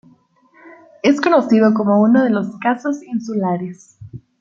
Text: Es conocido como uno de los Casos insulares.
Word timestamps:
Es 1.03 1.21
conocido 1.21 1.75
como 1.75 2.01
uno 2.01 2.23
de 2.23 2.31
los 2.31 2.57
Casos 2.57 3.03
insulares. 3.03 3.99